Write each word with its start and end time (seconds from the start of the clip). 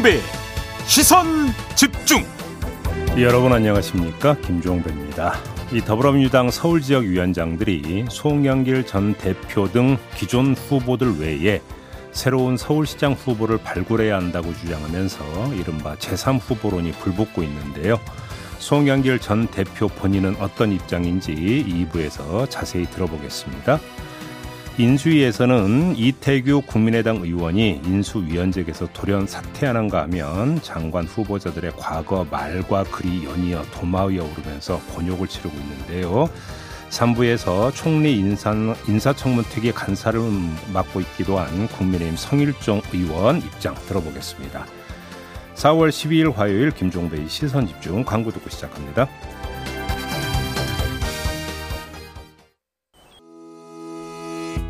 김종배 0.00 0.18
시선 0.86 1.26
집중 1.76 2.24
여러분 3.18 3.52
안녕하십니까 3.52 4.34
김종배입니다. 4.38 5.34
이 5.72 5.80
더불어민주당 5.80 6.50
서울 6.50 6.80
지역 6.80 7.04
위원장들이 7.04 8.06
송영길 8.08 8.86
전 8.86 9.14
대표 9.14 9.70
등 9.70 9.98
기존 10.16 10.54
후보들 10.54 11.18
외에 11.20 11.60
새로운 12.12 12.56
서울시장 12.56 13.12
후보를 13.12 13.58
발굴해야 13.58 14.16
한다고 14.16 14.54
주장하면서 14.54 15.54
이른바 15.54 15.94
제3후보론이 15.96 16.92
불붙고 16.98 17.42
있는데요. 17.42 18.00
송영길 18.58 19.18
전 19.18 19.48
대표 19.48 19.88
본인은 19.88 20.36
어떤 20.40 20.72
입장인지 20.72 21.34
2부에서 21.34 22.48
자세히 22.48 22.86
들어보겠습니다. 22.86 23.78
인수위에서는 24.80 25.96
이태규 25.98 26.62
국민의당 26.62 27.16
의원이 27.16 27.82
인수위원직에서 27.84 28.88
돌연 28.94 29.26
사퇴하는가 29.26 30.02
하면 30.04 30.58
장관 30.62 31.04
후보자들의 31.04 31.72
과거 31.76 32.26
말과 32.30 32.84
글이 32.84 33.26
연이어 33.26 33.62
도마위에 33.72 34.20
오르면서 34.20 34.80
곤욕을 34.94 35.28
치르고 35.28 35.54
있는데요. 35.54 36.30
3부에서 36.88 37.74
총리 37.74 38.16
인사, 38.16 38.54
인사청문특위 38.88 39.72
간사를 39.72 40.18
맡고 40.72 41.00
있기도 41.02 41.38
한 41.38 41.68
국민의힘 41.68 42.16
성일종 42.16 42.80
의원 42.94 43.36
입장 43.36 43.74
들어보겠습니다. 43.86 44.64
4월 45.56 45.90
12일 45.90 46.34
화요일 46.34 46.70
김종배의 46.70 47.28
시선 47.28 47.66
집중 47.66 48.02
광고 48.02 48.30
듣고 48.30 48.48
시작합니다. 48.48 49.08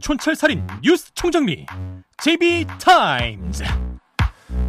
촌철살인 0.00 0.66
뉴스 0.82 1.12
총정리 1.14 1.66
JB타임즈 2.18 3.64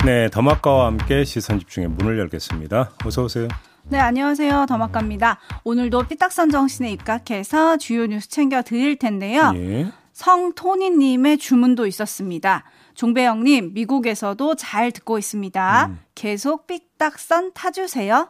네, 0.06 0.30
더마카와 0.30 0.88
함께 0.88 1.24
시선 1.24 1.60
집중의 1.60 1.90
문을 1.90 2.18
열겠습니다. 2.20 2.92
어서 3.06 3.24
오세요. 3.24 3.48
네, 3.90 4.00
안녕하세요. 4.00 4.66
더마카입니다. 4.68 5.40
오늘도 5.64 6.08
삐딱선 6.08 6.50
정신에 6.50 6.92
입각해서 6.92 7.78
주요 7.78 8.06
뉴스 8.06 8.30
챙겨 8.30 8.62
드릴 8.62 8.98
텐데요. 8.98 9.54
예. 9.56 9.88
성토니님의 10.14 11.38
주문도 11.38 11.86
있었습니다. 11.88 12.64
종배영님, 12.96 13.74
미국에서도 13.74 14.56
잘 14.56 14.92
듣고 14.92 15.20
있습니다. 15.20 15.86
음. 15.88 16.00
계속 16.16 16.68
삐딱선 16.68 17.54
타주세요. 17.54 18.30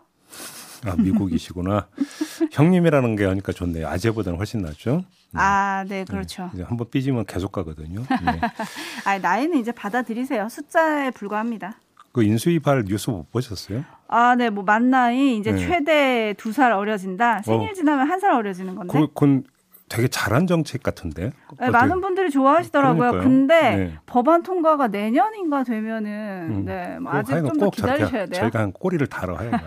아, 0.85 0.95
미국이시구나. 0.97 1.87
형님이라는 2.51 3.15
게 3.15 3.25
하니까 3.25 3.51
좋네요. 3.51 3.87
아재보다는 3.87 4.37
훨씬 4.37 4.61
낫죠. 4.61 5.05
네. 5.31 5.39
아, 5.41 5.85
네, 5.87 6.05
그렇죠. 6.05 6.49
이제 6.53 6.63
한번 6.63 6.87
삐지면 6.89 7.25
계속 7.25 7.51
가거든요. 7.51 8.01
네. 8.01 8.39
아, 9.05 9.17
나이는 9.19 9.57
이제 9.59 9.71
받아들이세요. 9.71 10.47
숫자에 10.49 11.11
불과합니다. 11.11 11.75
그 12.13 12.23
인수위발 12.23 12.85
뉴스 12.87 13.09
못 13.11 13.29
보셨어요? 13.31 13.83
아, 14.07 14.35
네, 14.35 14.49
뭐 14.49 14.63
만 14.63 14.89
나이 14.89 15.37
이제 15.37 15.51
네. 15.51 15.57
최대 15.59 16.33
두 16.37 16.51
살 16.51 16.71
어려진다. 16.71 17.41
생일 17.43 17.69
어. 17.71 17.73
지나면 17.73 18.09
한 18.09 18.19
살 18.19 18.31
어려지는 18.31 18.75
건데. 18.75 18.91
그, 18.97 19.07
그건 19.07 19.43
되게 19.89 20.07
잘한 20.07 20.47
정책 20.47 20.81
같은데. 20.83 21.31
네, 21.59 21.69
많은 21.69 22.01
분들이 22.01 22.29
좋아하시더라고요. 22.31 23.11
그러니까요. 23.11 23.21
근데 23.23 23.75
네. 23.75 23.93
법안 24.05 24.43
통과가 24.43 24.87
내년인가 24.87 25.63
되면은 25.63 26.11
음. 26.49 26.65
네, 26.65 26.97
뭐꼭 26.99 27.15
아직 27.19 27.33
좀 27.35 27.59
더 27.59 27.69
기다리셔야 27.69 28.25
돼요. 28.25 28.41
저희가 28.41 28.59
한 28.59 28.71
꼬리를 28.71 29.05
달아 29.07 29.37
하여간. 29.37 29.61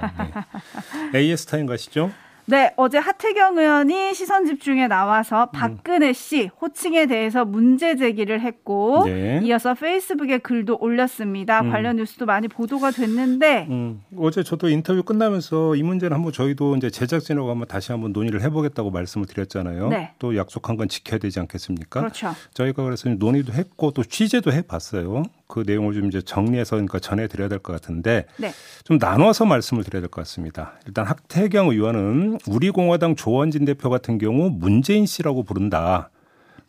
네. 1.12 1.18
AS 1.20 1.46
타임 1.46 1.66
가시죠? 1.66 2.10
네, 2.50 2.72
어제 2.76 2.98
하태경 2.98 3.58
의원이 3.58 4.12
시선 4.12 4.44
집중에 4.44 4.88
나와서 4.88 5.44
음. 5.44 5.48
박근혜 5.52 6.12
씨 6.12 6.50
호칭에 6.60 7.06
대해서 7.06 7.44
문제 7.44 7.94
제기를 7.94 8.40
했고 8.40 9.04
네. 9.06 9.40
이어서 9.44 9.74
페이스북에 9.74 10.38
글도 10.38 10.78
올렸습니다. 10.80 11.60
음. 11.60 11.70
관련 11.70 11.96
뉴스도 11.96 12.26
많이 12.26 12.48
보도가 12.48 12.90
됐는데 12.90 13.68
음, 13.70 14.02
어제 14.18 14.42
저도 14.42 14.68
인터뷰 14.68 15.04
끝나면서 15.04 15.76
이 15.76 15.84
문제는 15.84 16.16
한번 16.16 16.32
저희도 16.32 16.74
이제 16.74 16.90
제작진하고 16.90 17.48
한번 17.50 17.68
다시 17.68 17.92
한번 17.92 18.12
논의를 18.12 18.42
해보겠다고 18.42 18.90
말씀을 18.90 19.28
드렸잖아요. 19.28 19.88
네. 19.88 20.10
또 20.18 20.36
약속한 20.36 20.76
건 20.76 20.88
지켜야 20.88 21.18
되지 21.20 21.38
않겠습니까? 21.38 22.00
그렇죠. 22.00 22.34
저희가 22.54 22.82
그래서 22.82 23.08
논의도 23.10 23.52
했고 23.52 23.92
또 23.92 24.02
취재도 24.02 24.52
해봤어요. 24.52 25.22
그 25.50 25.64
내용을 25.66 25.92
좀 25.92 26.06
이제 26.06 26.22
정리해서 26.22 26.76
그러니까 26.76 26.98
전해드려야 27.00 27.48
될 27.48 27.58
것 27.58 27.72
같은데 27.72 28.24
네. 28.38 28.52
좀 28.84 28.96
나눠서 28.98 29.44
말씀을 29.44 29.84
드려야 29.84 30.00
될 30.00 30.08
것 30.08 30.22
같습니다. 30.22 30.74
일단 30.86 31.04
학태경 31.06 31.68
의원은 31.70 32.38
우리 32.48 32.70
공화당 32.70 33.16
조원진 33.16 33.64
대표 33.66 33.90
같은 33.90 34.16
경우 34.16 34.48
문재인 34.50 35.04
씨라고 35.04 35.42
부른다. 35.42 36.10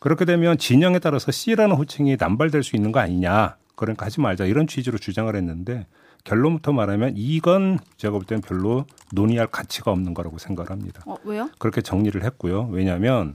그렇게 0.00 0.24
되면 0.24 0.58
진영에 0.58 0.98
따라서 0.98 1.30
씨라는 1.30 1.76
호칭이 1.76 2.16
남발될 2.18 2.62
수 2.64 2.74
있는 2.76 2.90
거 2.92 2.98
아니냐. 3.00 3.56
그러니까 3.76 4.04
하지 4.06 4.20
말자 4.20 4.44
이런 4.44 4.66
취지로 4.66 4.98
주장을 4.98 5.34
했는데 5.34 5.86
결론부터 6.24 6.72
말하면 6.72 7.14
이건 7.16 7.78
제가 7.96 8.12
볼 8.12 8.24
때는 8.24 8.42
별로 8.42 8.84
논의할 9.12 9.46
가치가 9.46 9.90
없는 9.92 10.12
거라고 10.14 10.38
생각합니다. 10.38 11.02
어, 11.06 11.16
왜요? 11.24 11.48
그렇게 11.58 11.80
정리를 11.80 12.22
했고요. 12.22 12.68
왜냐하면 12.70 13.34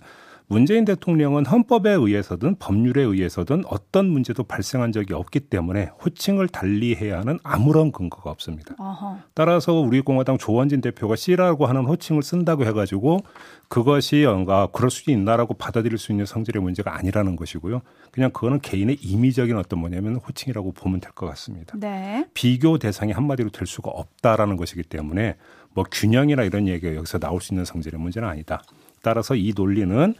문재인 0.49 0.85
대통령은 0.85 1.45
헌법에 1.45 1.91
의해서든 1.91 2.55
법률에 2.57 3.01
의해서든 3.01 3.63
어떤 3.67 4.05
문제도 4.09 4.41
발생한 4.43 4.93
적이 4.93 5.13
없기 5.13 5.41
때문에 5.41 5.89
호칭을 6.05 6.47
달리해야 6.47 7.19
하는 7.19 7.37
아무런 7.43 7.91
근거가 7.91 8.31
없습니다. 8.31 8.73
어허. 8.79 9.17
따라서 9.33 9.73
우리 9.73 9.99
공화당 9.99 10.37
조원진 10.37 10.79
대표가 10.79 11.17
C라고 11.17 11.65
하는 11.65 11.83
호칭을 11.83 12.23
쓴다고 12.23 12.65
해가지고 12.65 13.19
그것이 13.67 14.23
뭔가 14.25 14.67
그럴 14.71 14.89
수 14.89 15.11
있나라고 15.11 15.53
받아들일 15.55 15.97
수 15.97 16.13
있는 16.13 16.25
성질의 16.25 16.63
문제가 16.63 16.95
아니라는 16.95 17.35
것이고요. 17.35 17.81
그냥 18.11 18.31
그거는 18.31 18.61
개인의 18.61 18.99
임의적인 19.01 19.57
어떤 19.57 19.79
뭐냐면 19.79 20.15
호칭이라고 20.15 20.71
보면 20.71 21.01
될 21.01 21.11
것 21.11 21.25
같습니다. 21.27 21.77
네. 21.77 22.25
비교 22.33 22.77
대상이 22.77 23.11
한마디로 23.11 23.49
될 23.49 23.67
수가 23.67 23.89
없다라는 23.91 24.55
것이기 24.55 24.83
때문에 24.83 25.35
뭐 25.73 25.83
균형이나 25.91 26.43
이런 26.43 26.67
얘기가 26.69 26.95
여기서 26.95 27.17
나올 27.19 27.41
수 27.41 27.53
있는 27.53 27.65
성질의 27.65 27.99
문제는 27.99 28.27
아니다. 28.29 28.61
따라서 29.01 29.35
이 29.35 29.53
논리는 29.55 30.13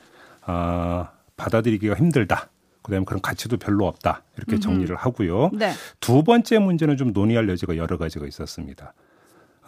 아, 0.48 1.12
받아들이기가 1.36 1.96
힘들다. 1.96 2.50
그다음에 2.82 3.06
그런 3.06 3.22
가치도 3.22 3.58
별로 3.58 3.86
없다. 3.86 4.24
이렇게 4.38 4.60
정리를 4.60 4.96
하고요. 4.96 5.52
네. 5.54 5.74
두 6.00 6.24
번째 6.24 6.60
문제는 6.60 6.96
좀 6.98 7.12
논의할 7.12 7.48
여지가 7.50 7.76
여러 7.76 7.98
가지가 7.98 8.26
있었습니다. 8.26 8.94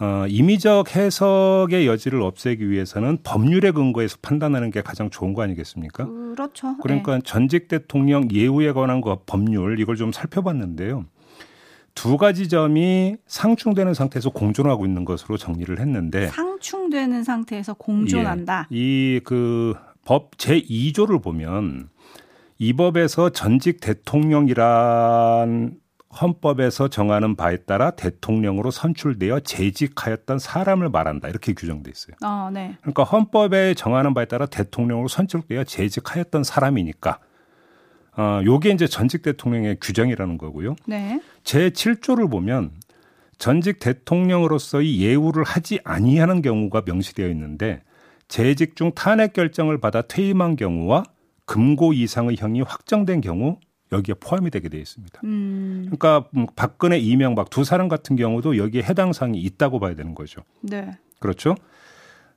어, 0.00 0.24
임의적 0.26 0.96
해석의 0.96 1.86
여지를 1.86 2.22
없애기 2.22 2.70
위해서는 2.70 3.18
법률에 3.22 3.70
근거해서 3.70 4.16
판단하는 4.22 4.70
게 4.70 4.80
가장 4.80 5.10
좋은 5.10 5.34
거 5.34 5.42
아니겠습니까? 5.42 6.06
그렇죠. 6.06 6.78
그러니까 6.78 7.20
전직 7.22 7.68
대통령 7.68 8.30
예우에 8.32 8.72
관한 8.72 9.02
그 9.02 9.14
법률 9.26 9.78
이걸 9.78 9.96
좀 9.96 10.10
살펴봤는데요. 10.10 11.04
두 11.94 12.16
가지 12.16 12.48
점이 12.48 13.16
상충되는 13.26 13.92
상태에서 13.92 14.30
공존하고 14.30 14.86
있는 14.86 15.04
것으로 15.04 15.36
정리를 15.36 15.78
했는데 15.78 16.20
네. 16.20 16.26
상충되는 16.28 17.22
상태에서 17.22 17.74
공존한다. 17.74 18.68
예, 18.72 18.76
이그 19.16 19.74
법 20.04 20.36
제2조를 20.36 21.22
보면 21.22 21.88
이 22.58 22.72
법에서 22.72 23.30
전직 23.30 23.80
대통령이란 23.80 25.78
헌법에서 26.20 26.88
정하는 26.88 27.36
바에 27.36 27.58
따라 27.58 27.92
대통령으로 27.92 28.70
선출되어 28.70 29.40
재직하였던 29.40 30.40
사람을 30.40 30.88
말한다 30.88 31.28
이렇게 31.28 31.54
규정돼 31.54 31.90
있어요. 31.90 32.16
어, 32.24 32.50
네. 32.52 32.76
그러니까 32.80 33.04
헌법에 33.04 33.74
정하는 33.74 34.12
바에 34.12 34.24
따라 34.24 34.46
대통령으로 34.46 35.08
선출되어 35.08 35.64
재직하였던 35.64 36.42
사람이니까 36.42 37.20
어 38.16 38.40
요게 38.44 38.70
이제 38.70 38.88
전직 38.88 39.22
대통령의 39.22 39.78
규정이라는 39.80 40.36
거고요. 40.36 40.74
네. 40.86 41.20
제 41.44 41.70
7조를 41.70 42.28
보면 42.28 42.72
전직 43.38 43.78
대통령으로서의 43.78 45.00
예우를 45.00 45.44
하지 45.44 45.78
아니하는 45.84 46.42
경우가 46.42 46.82
명시되어 46.84 47.28
있는데 47.28 47.82
재직 48.30 48.76
중 48.76 48.92
탄핵 48.92 49.32
결정을 49.32 49.78
받아 49.78 50.02
퇴임한 50.02 50.56
경우와 50.56 51.02
금고 51.44 51.92
이상의 51.92 52.36
형이 52.38 52.62
확정된 52.62 53.20
경우 53.20 53.58
여기에 53.90 54.14
포함이 54.20 54.50
되게 54.50 54.68
되어 54.68 54.80
있습니다. 54.80 55.20
음. 55.24 55.82
그러니까 55.86 56.28
음, 56.36 56.46
박근혜, 56.54 56.96
이명박 56.96 57.50
두 57.50 57.64
사람 57.64 57.88
같은 57.88 58.14
경우도 58.14 58.56
여기에 58.56 58.84
해당 58.84 59.12
사항이 59.12 59.38
있다고 59.40 59.80
봐야 59.80 59.96
되는 59.96 60.14
거죠. 60.14 60.42
네. 60.60 60.92
그렇죠? 61.18 61.56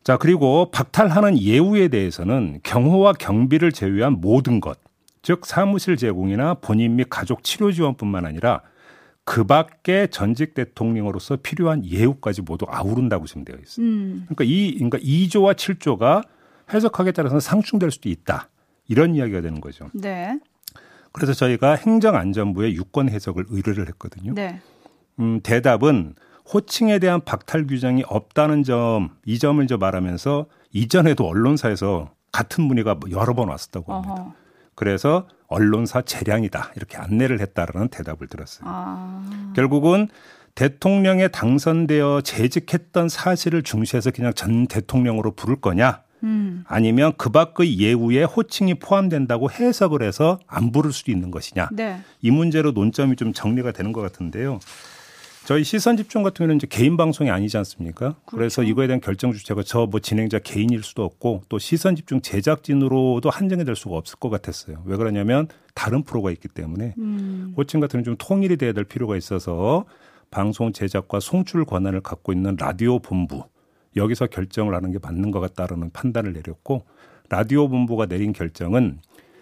자, 0.04 0.18
그리고 0.18 0.72
박탈하는 0.72 1.40
예우에 1.40 1.90
대해서는 1.90 2.60
경호와 2.64 3.14
경비를 3.14 3.72
제외한 3.72 4.20
모든 4.20 4.60
것, 4.60 4.80
즉 5.22 5.46
사무실 5.46 5.96
제공이나 5.96 6.56
본인 6.56 6.96
및 6.96 7.06
가족 7.08 7.44
치료 7.44 7.72
지원뿐만 7.72 8.26
아니라 8.26 8.62
그 9.26 9.44
밖에 9.46 10.08
전직 10.08 10.54
대통령으로서 10.54 11.38
필요한 11.38 11.86
예우까지 11.86 12.42
모두 12.42 12.66
아우른다고 12.68 13.26
지금 13.26 13.46
되어 13.46 13.56
있어요. 13.62 13.86
음. 13.86 14.26
그러니까 14.26 14.44
이 14.44 14.74
그러니까 14.76 14.98
2조와 15.00 15.56
7조가 15.56 16.26
해석하기에 16.74 17.14
따라서는 17.14 17.40
상충될 17.40 17.92
수도 17.92 18.10
있다. 18.10 18.50
이런 18.88 19.16
이야기가 19.16 19.42
되는 19.42 19.62
거죠. 19.62 19.90
네. 19.94 20.40
그래서 21.14 21.34
저희가 21.34 21.76
행정안전부에 21.76 22.74
유권 22.74 23.10
해석을 23.10 23.46
의뢰를 23.50 23.88
했거든요. 23.90 24.34
네. 24.34 24.60
음, 25.20 25.40
대답은 25.42 26.16
호칭에 26.52 27.00
대한 27.00 27.22
박탈 27.24 27.68
규정이 27.68 28.04
없다는 28.08 28.64
점, 28.64 29.12
이 29.26 29.40
점을 29.40 29.64
이제 29.64 29.78
말하면서 29.78 30.48
이전에도 30.74 31.26
언론사에서 31.26 32.12
같은 32.32 32.64
문의가 32.66 33.00
여러 33.12 33.34
번 33.34 33.50
왔었다고 33.50 33.94
합니다. 33.94 34.14
어허. 34.14 34.34
그래서 34.76 35.28
언론사 35.54 36.02
재량이다 36.02 36.72
이렇게 36.76 36.98
안내를 36.98 37.40
했다라는 37.40 37.90
대답을 37.90 38.28
들었어요. 38.28 38.64
아. 38.68 39.54
결국은 39.56 40.08
대통령에 40.56 41.28
당선되어 41.30 42.22
재직했던 42.22 43.10
사실을 43.10 43.64
중시해서 43.64 44.12
그냥 44.12 44.34
전 44.34 44.68
대통령으로 44.68 45.32
부를 45.32 45.56
거냐 45.60 46.02
음. 46.24 46.64
아니면 46.68 47.14
그 47.18 47.30
밖의 47.30 47.80
예우에 47.80 48.24
호칭이 48.24 48.76
포함된다고 48.76 49.52
해석을 49.52 50.04
해서 50.04 50.40
안 50.48 50.72
부를 50.72 50.92
수도 50.92 51.12
있는 51.12 51.32
것이냐 51.32 51.70
네. 51.72 52.00
이 52.22 52.32
문제로 52.32 52.72
논점이 52.72 53.16
좀 53.16 53.34
정리가 53.34 53.72
되는 53.72 53.94
것 53.94 54.02
같은데요. 54.02 54.60
저희 55.46 55.64
시선 55.66 55.98
집중 55.98 56.24
같은 56.24 56.38
경우는 56.46 56.56
이제 56.56 56.68
개인 56.70 56.96
방송이 56.96 57.30
아니지 57.30 57.58
않습니까? 57.58 58.16
그래서 58.26 58.62
그렇죠. 58.62 58.64
이거에 58.64 58.88
대한 58.88 59.02
결정 59.02 59.34
주체가 59.34 59.64
저 59.64 59.86
뭐 59.88 60.00
진행자 60.00 60.40
개인일 60.40 60.84
수도 60.84 61.04
없고 61.04 61.44
또 61.50 61.60
시선 61.60 61.96
집중 61.96 62.22
제작진으로도 62.22 63.30
한정이 63.30 63.66
될 63.66 63.76
수가 63.76 63.98
없을 63.98 64.18
것 64.20 64.30
같았어요. 64.30 64.82
왜 64.86 64.96
그러냐면 64.96 65.48
다른 65.76 66.04
프로가 66.04 66.32
있기 66.32 66.48
때문에 66.48 66.96
음. 66.98 67.54
호칭 67.58 67.82
같은 67.82 68.02
경우는 68.02 68.04
좀 68.06 68.16
통일이 68.18 68.56
돼야 68.56 68.72
될 68.72 68.86
필요가 68.86 69.18
있어서 69.18 69.86
방송 70.32 70.72
제작과 70.72 71.20
송출 71.20 71.66
권한을 71.66 72.02
갖고 72.02 72.32
있는 72.32 72.56
라디오 72.58 73.00
본부 73.00 73.44
여기서 73.98 74.28
결정을 74.28 74.74
하는 74.74 74.92
게 74.92 74.98
맞는 75.02 75.30
것 75.32 75.42
같다라는 75.42 75.92
판단을 75.92 76.34
내렸고 76.34 76.86
라디오 77.30 77.68
본부가 77.68 78.06
내린 78.06 78.32
결정은 78.32 79.00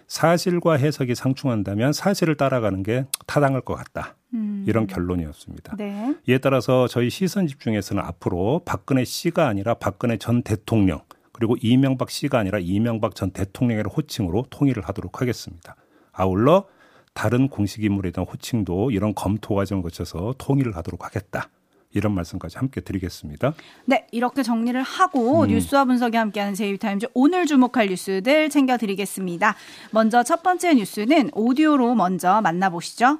사실과 0.08 0.74
해석이 0.74 1.14
상충한다면 1.14 1.92
사실을 1.92 2.36
따라가는 2.36 2.82
게 2.82 3.06
타당할 3.26 3.62
것 3.62 3.74
같다. 3.74 4.16
음. 4.34 4.64
이런 4.66 4.86
결론이었습니다. 4.86 5.76
네. 5.76 6.14
이에 6.26 6.38
따라서 6.38 6.88
저희 6.88 7.10
시선 7.10 7.46
집중에서는 7.46 8.02
앞으로 8.02 8.62
박근혜 8.64 9.04
씨가 9.04 9.46
아니라 9.46 9.74
박근혜 9.74 10.16
전 10.16 10.42
대통령 10.42 11.00
그리고 11.32 11.56
이명박 11.60 12.10
씨가 12.10 12.38
아니라 12.38 12.58
이명박 12.58 13.14
전 13.14 13.30
대통령의 13.30 13.84
호칭으로 13.84 14.46
통일을 14.50 14.82
하도록 14.88 15.20
하겠습니다. 15.20 15.76
아울러 16.12 16.66
다른 17.14 17.48
공식 17.48 17.84
인물에 17.84 18.10
대한 18.10 18.26
호칭도 18.26 18.90
이런 18.90 19.14
검토 19.14 19.54
과정을 19.54 19.82
거쳐서 19.82 20.34
통일을 20.38 20.76
하도록 20.76 21.04
하겠다. 21.04 21.48
이런 21.94 22.14
말씀까지 22.14 22.58
함께 22.58 22.80
드리겠습니다. 22.80 23.52
네, 23.84 24.06
이렇게 24.12 24.42
정리를 24.42 24.80
하고 24.82 25.42
음. 25.42 25.48
뉴스와 25.48 25.84
분석이 25.84 26.16
함께하는 26.16 26.54
제이타임즈 26.54 27.08
오늘 27.12 27.46
주목할 27.46 27.88
뉴스들 27.88 28.48
챙겨드리겠습니다. 28.48 29.54
먼저 29.90 30.22
첫 30.22 30.42
번째 30.42 30.74
뉴스는 30.74 31.30
오디오로 31.34 31.94
먼저 31.94 32.40
만나보시죠. 32.40 33.18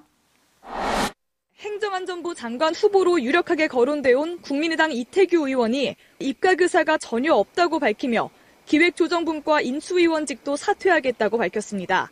행정안전부 1.62 2.35
장관 2.35 2.75
후보로 2.75 3.23
유력하게 3.23 3.69
거론돼 3.69 4.14
온 4.14 4.41
국민의당 4.41 4.91
이태규 4.91 5.47
의원이 5.47 5.94
입각 6.19 6.61
의사가 6.61 6.99
전혀 6.99 7.35
없다고 7.35 7.79
밝히며 7.79 8.31
기획조정분과 8.67 9.61
인수위원직도 9.61 10.56
사퇴하겠다고 10.56 11.38
밝혔습니다. 11.38 12.11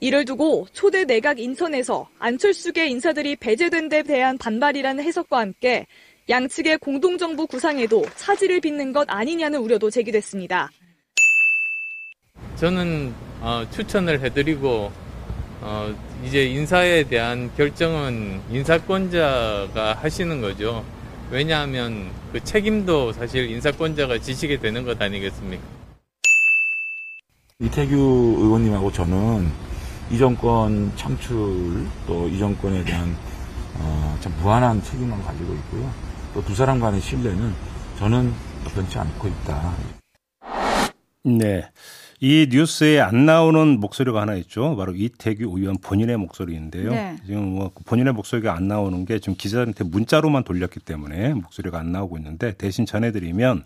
이를 0.00 0.24
두고 0.24 0.68
초대 0.72 1.04
내각 1.04 1.40
인선에서 1.40 2.08
안철수계 2.20 2.86
인사들이 2.86 3.34
배제된 3.36 3.88
데 3.88 4.04
대한 4.04 4.38
반발이라는 4.38 5.02
해석과 5.02 5.40
함께 5.40 5.86
양측의 6.28 6.78
공동정부 6.78 7.48
구상에도 7.48 8.04
차질을 8.14 8.60
빚는 8.60 8.92
것 8.92 9.10
아니냐는 9.10 9.58
우려도 9.60 9.90
제기됐습니다. 9.90 10.70
저는 12.54 13.12
어, 13.40 13.64
추천을 13.72 14.20
해드리고 14.20 15.05
어, 15.62 15.94
이제 16.24 16.44
인사에 16.46 17.04
대한 17.04 17.50
결정은 17.56 18.40
인사권자가 18.50 19.94
하시는 20.00 20.40
거죠. 20.40 20.84
왜냐하면 21.30 22.10
그 22.32 22.42
책임도 22.42 23.12
사실 23.12 23.50
인사권자가 23.50 24.18
지시게 24.18 24.58
되는 24.60 24.84
것 24.84 25.00
아니겠습니까? 25.00 25.62
이태규 27.60 27.94
의원님하고 28.38 28.92
저는 28.92 29.50
이 30.10 30.18
정권 30.18 30.92
창출 30.96 31.86
또 32.06 32.28
이 32.28 32.38
정권에 32.38 32.84
대한 32.84 33.16
어, 33.78 34.16
참 34.20 34.32
무한한 34.40 34.82
책임을 34.82 35.20
가지고 35.22 35.54
있고요. 35.54 35.90
또 36.34 36.42
두 36.42 36.54
사람 36.54 36.78
간의 36.78 37.00
신뢰는 37.00 37.54
저는 37.98 38.32
변치 38.74 38.98
않고 38.98 39.26
있다. 39.28 39.74
네. 41.24 41.66
이 42.20 42.48
뉴스에 42.50 43.00
안 43.00 43.26
나오는 43.26 43.78
목소리가 43.78 44.22
하나 44.22 44.34
있죠. 44.36 44.74
바로 44.76 44.94
이태규 44.94 45.52
의원 45.56 45.76
본인의 45.76 46.16
목소리인데요. 46.16 46.90
네. 46.90 47.16
지금 47.26 47.42
뭐 47.54 47.70
본인의 47.84 48.14
목소리가 48.14 48.54
안 48.54 48.68
나오는 48.68 49.04
게 49.04 49.18
지금 49.18 49.34
기자한테 49.36 49.84
문자로만 49.84 50.44
돌렸기 50.44 50.80
때문에 50.80 51.34
목소리가 51.34 51.78
안 51.78 51.92
나오고 51.92 52.16
있는데 52.18 52.54
대신 52.56 52.86
전해드리면 52.86 53.64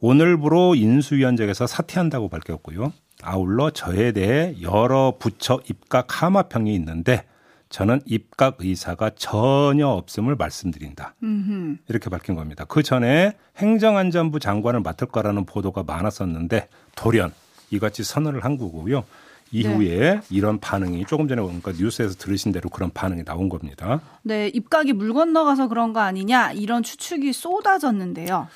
오늘부로 0.00 0.74
인수위원장에서 0.74 1.66
사퇴한다고 1.66 2.28
밝혔고요. 2.28 2.92
아울러 3.22 3.70
저에 3.70 4.12
대해 4.12 4.54
여러 4.62 5.14
부처 5.18 5.60
입각 5.68 6.22
하마평이 6.22 6.74
있는데 6.74 7.24
저는 7.68 8.00
입각 8.06 8.58
의사가 8.60 9.10
전혀 9.16 9.88
없음을 9.88 10.36
말씀드린다. 10.36 11.14
음흠. 11.22 11.76
이렇게 11.88 12.08
밝힌 12.08 12.34
겁니다. 12.34 12.64
그 12.66 12.82
전에 12.82 13.32
행정안전부 13.56 14.40
장관을 14.40 14.80
맡을 14.80 15.08
거라는 15.08 15.44
보도가 15.44 15.82
많았었는데 15.82 16.68
돌연 16.96 17.32
이같이 17.74 18.02
선언을 18.02 18.44
한 18.44 18.56
거고요. 18.56 19.04
이후에 19.50 20.20
이런 20.30 20.58
반응이 20.58 21.04
조금 21.06 21.28
전에 21.28 21.40
그러니까 21.40 21.72
뉴스에서 21.72 22.14
들으신 22.14 22.50
대로 22.50 22.68
그런 22.68 22.90
반응이 22.90 23.24
나온 23.24 23.48
겁니다. 23.48 24.00
네, 24.22 24.48
입각이 24.48 24.92
물 24.92 25.14
건너가서 25.14 25.68
그런 25.68 25.92
거 25.92 26.00
아니냐 26.00 26.52
이런 26.52 26.82
추측이 26.82 27.32
쏟아졌는데요. 27.32 28.48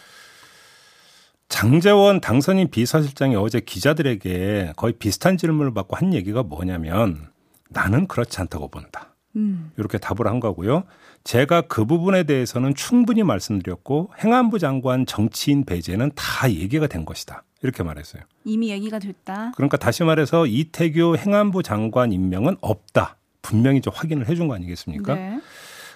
장재원 1.48 2.20
당선인 2.20 2.68
비서실장이 2.70 3.36
어제 3.36 3.60
기자들에게 3.60 4.72
거의 4.76 4.92
비슷한 4.92 5.36
질문을 5.36 5.72
받고 5.72 5.96
한 5.96 6.12
얘기가 6.12 6.42
뭐냐면 6.42 7.28
나는 7.70 8.06
그렇지 8.06 8.40
않다고 8.40 8.68
본다. 8.68 9.14
음. 9.36 9.70
이렇게 9.76 9.98
답을 9.98 10.26
한 10.26 10.40
거고요. 10.40 10.84
제가 11.24 11.62
그 11.62 11.84
부분에 11.84 12.24
대해서는 12.24 12.74
충분히 12.74 13.22
말씀드렸고 13.22 14.12
행안부 14.18 14.58
장관 14.58 15.06
정치인 15.06 15.64
배제는 15.64 16.12
다 16.14 16.50
얘기가 16.50 16.86
된 16.86 17.04
것이다. 17.04 17.44
이렇게 17.62 17.82
말했어요. 17.82 18.22
이미 18.44 18.70
얘기가 18.70 18.98
됐다. 18.98 19.52
그러니까 19.56 19.76
다시 19.76 20.04
말해서 20.04 20.46
이태규 20.46 21.16
행안부 21.18 21.62
장관 21.62 22.12
임명은 22.12 22.56
없다. 22.60 23.16
분명히 23.42 23.80
좀 23.80 23.92
확인을 23.94 24.28
해준 24.28 24.48
거 24.48 24.54
아니겠습니까? 24.54 25.14
네. 25.14 25.40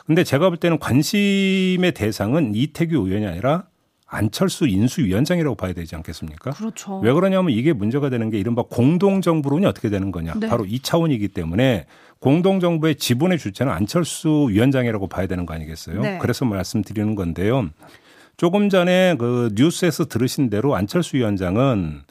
근데 0.06 0.24
제가 0.24 0.48
볼 0.48 0.58
때는 0.58 0.78
관심의 0.78 1.92
대상은 1.94 2.54
이태규 2.54 3.06
의원이 3.06 3.26
아니라 3.26 3.66
안철수 4.06 4.66
인수위원장이라고 4.66 5.56
봐야 5.56 5.72
되지 5.72 5.96
않겠습니까? 5.96 6.50
그렇죠. 6.50 6.98
왜 7.00 7.12
그러냐면 7.12 7.50
이게 7.50 7.72
문제가 7.72 8.10
되는 8.10 8.28
게 8.28 8.38
이른바 8.38 8.62
공동정부론이 8.62 9.64
어떻게 9.64 9.88
되는 9.88 10.10
거냐. 10.10 10.34
네. 10.38 10.48
바로 10.48 10.66
이 10.66 10.80
차원이기 10.80 11.28
때문에 11.28 11.86
공동정부의 12.18 12.96
지분의 12.96 13.38
주체는 13.38 13.72
안철수 13.72 14.48
위원장이라고 14.50 15.08
봐야 15.08 15.26
되는 15.26 15.46
거 15.46 15.54
아니겠어요? 15.54 16.00
네. 16.02 16.18
그래서 16.20 16.44
말씀드리는 16.44 17.14
건데요. 17.14 17.70
조금 18.42 18.68
전에 18.68 19.14
그 19.20 19.50
뉴스에서 19.54 20.06
들으신 20.06 20.50
대로 20.50 20.74
안철수 20.74 21.16
위원장은 21.16 22.02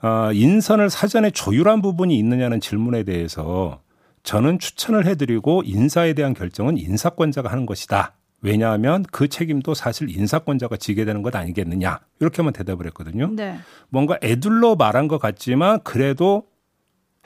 아, 0.00 0.30
인선을 0.32 0.88
사전에 0.88 1.30
조율한 1.30 1.82
부분이 1.82 2.18
있느냐는 2.18 2.62
질문에 2.62 3.02
대해서 3.02 3.82
저는 4.22 4.58
추천을 4.58 5.04
해드리고 5.04 5.64
인사에 5.66 6.14
대한 6.14 6.32
결정은 6.32 6.78
인사권자가 6.78 7.50
하는 7.50 7.66
것이다. 7.66 8.14
왜냐하면 8.40 9.04
그 9.12 9.28
책임도 9.28 9.74
사실 9.74 10.08
인사권자가 10.08 10.78
지게 10.78 11.04
되는 11.04 11.20
것 11.20 11.36
아니겠느냐. 11.36 12.00
이렇게만 12.20 12.54
대답을 12.54 12.86
했거든요. 12.86 13.28
네. 13.30 13.58
뭔가 13.90 14.18
애둘러 14.22 14.76
말한 14.76 15.08
것 15.08 15.18
같지만 15.18 15.80
그래도 15.84 16.44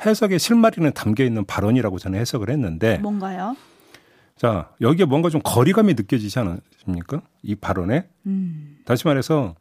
해석의 0.04 0.40
실마리는 0.40 0.90
담겨 0.92 1.22
있는 1.22 1.44
발언이라고 1.44 2.00
저는 2.00 2.18
해석을 2.18 2.50
했는데 2.50 2.98
뭔가요? 2.98 3.54
자, 4.36 4.70
여기에 4.80 5.06
뭔가 5.06 5.30
좀 5.30 5.40
거리감이 5.42 5.94
느껴지지 5.94 6.38
않습니까? 6.38 7.22
이 7.42 7.54
발언에. 7.54 8.08
음. 8.26 8.78
다시 8.84 9.06
말해서 9.06 9.54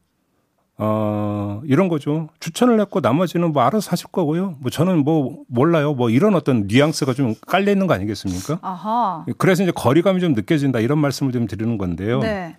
어, 0.77 1.61
이런 1.65 1.87
거죠. 1.87 2.29
추천을 2.39 2.79
했고 2.79 2.99
나머지는 2.99 3.53
뭐 3.53 3.61
알아서 3.61 3.91
하실 3.91 4.07
거고요. 4.07 4.55
뭐 4.59 4.71
저는 4.71 5.03
뭐 5.03 5.43
몰라요. 5.47 5.93
뭐 5.93 6.09
이런 6.09 6.33
어떤 6.35 6.65
뉘앙스가 6.67 7.13
좀 7.13 7.35
깔려 7.47 7.71
있는 7.71 7.85
거 7.85 7.93
아니겠습니까? 7.93 8.59
아하. 8.61 9.25
그래서 9.37 9.63
이제 9.63 9.71
거리감이 9.71 10.19
좀 10.19 10.33
느껴진다 10.33 10.79
이런 10.79 10.97
말씀을 10.97 11.31
좀 11.31 11.45
드리는 11.45 11.77
건데요. 11.77 12.19
네. 12.21 12.55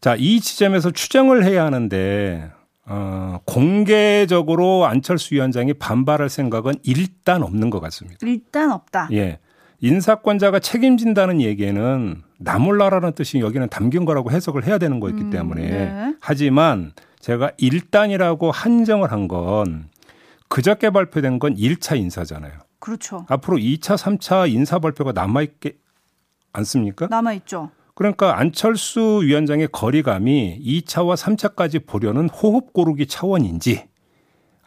자, 0.00 0.14
이 0.16 0.40
지점에서 0.40 0.92
추정을 0.92 1.44
해야 1.44 1.64
하는데 1.64 2.52
어, 2.86 3.40
공개적으로 3.44 4.86
안철수 4.86 5.34
위원장이 5.34 5.74
반발할 5.74 6.28
생각은 6.28 6.74
일단 6.84 7.42
없는 7.42 7.70
것 7.70 7.80
같습니다. 7.80 8.18
일단 8.26 8.70
없다. 8.70 9.08
예. 9.12 9.40
인사권자가 9.80 10.58
책임진다는 10.58 11.40
얘기에는 11.40 12.22
나 12.40 12.58
몰라라는 12.58 13.12
뜻이 13.12 13.38
여기는 13.40 13.68
담긴 13.68 14.04
거라고 14.04 14.30
해석을 14.30 14.66
해야 14.66 14.78
되는 14.78 14.98
거였기 15.00 15.22
음, 15.22 15.30
때문에 15.30 15.62
네. 15.68 16.14
하지만 16.20 16.92
제가 17.20 17.52
일단이라고 17.58 18.50
한정을 18.50 19.12
한 19.12 19.28
건 19.28 19.88
그저께 20.48 20.90
발표된 20.90 21.38
건 21.38 21.54
1차 21.54 21.98
인사잖아요. 21.98 22.52
그렇죠. 22.78 23.26
앞으로 23.28 23.58
2차, 23.58 23.98
3차 23.98 24.50
인사 24.50 24.78
발표가 24.78 25.12
남아 25.12 25.42
있게 25.42 25.76
않습니까? 26.52 27.06
남아 27.08 27.34
있죠. 27.34 27.70
그러니까 27.94 28.38
안철수 28.38 29.20
위원장의 29.22 29.68
거리감이 29.72 30.62
2차와 30.64 31.16
3차까지 31.16 31.84
보려는 31.86 32.28
호흡 32.30 32.72
고르기 32.72 33.06
차원인지 33.06 33.87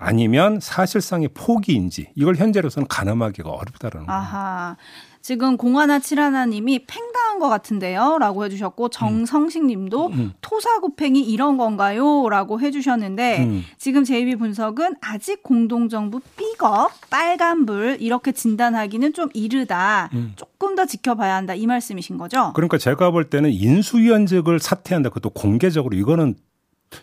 아니면 0.01 0.59
사실상의 0.59 1.29
포기인지 1.33 2.07
이걸 2.15 2.35
현재로서는 2.35 2.87
가늠하기가 2.87 3.49
어렵다라는 3.49 4.07
거예요. 4.07 4.19
아하. 4.19 4.75
지금 5.21 5.55
공하나 5.55 5.99
칠하나님이 5.99 6.85
팽당한 6.87 7.37
것 7.37 7.47
같은데요?라고 7.47 8.43
해주셨고 8.43 8.89
정성식님도 8.89 10.07
음. 10.07 10.33
토사구팽이 10.41 11.21
이런 11.21 11.57
건가요?라고 11.57 12.59
해주셨는데 12.59 13.43
음. 13.43 13.63
지금 13.77 14.03
JB 14.03 14.37
분석은 14.37 14.95
아직 14.99 15.43
공동정부 15.43 16.21
삐걱 16.37 16.91
빨간불 17.11 17.97
이렇게 17.99 18.31
진단하기는 18.31 19.13
좀 19.13 19.29
이르다. 19.35 20.09
음. 20.13 20.33
조금 20.35 20.73
더 20.73 20.87
지켜봐야 20.87 21.35
한다 21.35 21.53
이 21.53 21.67
말씀이신 21.67 22.17
거죠? 22.17 22.51
그러니까 22.55 22.79
제가 22.79 23.11
볼 23.11 23.29
때는 23.29 23.51
인수위원직을 23.51 24.59
사퇴한다. 24.59 25.09
그것도 25.09 25.29
공개적으로 25.29 25.95
이거는 25.95 26.33